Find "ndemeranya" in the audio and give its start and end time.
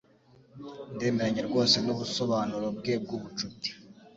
0.95-1.41